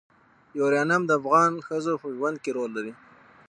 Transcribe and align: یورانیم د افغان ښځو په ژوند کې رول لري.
یورانیم 0.59 1.01
د 1.05 1.11
افغان 1.19 1.51
ښځو 1.67 1.93
په 2.01 2.07
ژوند 2.15 2.37
کې 2.43 2.51
رول 2.57 2.71
لري. 2.77 2.93